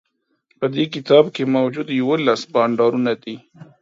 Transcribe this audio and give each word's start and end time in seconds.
په 0.59 0.65
دې 0.75 0.83
کتاب 0.93 1.25
کی 1.35 1.43
موجود 1.55 1.87
یوولس 1.99 2.41
بانډارونه 2.53 3.13
دي 3.23 3.35